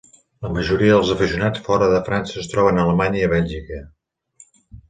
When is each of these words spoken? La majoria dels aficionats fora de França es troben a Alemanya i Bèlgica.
La 0.45 0.49
majoria 0.53 0.95
dels 0.95 1.11
aficionats 1.15 1.61
fora 1.67 1.91
de 1.93 2.01
França 2.09 2.41
es 2.45 2.51
troben 2.55 2.81
a 2.81 2.87
Alemanya 2.89 3.23
i 3.27 3.31
Bèlgica. 3.35 3.83